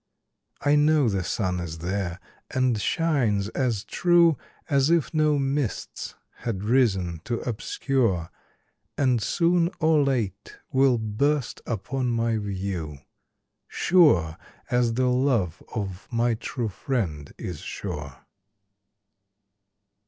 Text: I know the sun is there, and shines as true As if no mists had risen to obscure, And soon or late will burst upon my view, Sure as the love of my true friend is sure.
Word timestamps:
I 0.61 0.75
know 0.75 1.09
the 1.09 1.23
sun 1.23 1.59
is 1.59 1.77
there, 1.77 2.19
and 2.49 2.81
shines 2.81 3.49
as 3.49 3.83
true 3.83 4.35
As 4.67 4.89
if 4.89 5.13
no 5.13 5.37
mists 5.37 6.15
had 6.37 6.63
risen 6.63 7.21
to 7.25 7.39
obscure, 7.41 8.31
And 8.97 9.21
soon 9.21 9.69
or 9.79 10.01
late 10.03 10.57
will 10.71 10.97
burst 10.97 11.61
upon 11.67 12.09
my 12.09 12.39
view, 12.39 12.97
Sure 13.67 14.39
as 14.71 14.95
the 14.95 15.05
love 15.07 15.61
of 15.75 16.07
my 16.11 16.33
true 16.33 16.69
friend 16.69 17.31
is 17.37 17.59
sure. 17.59 18.25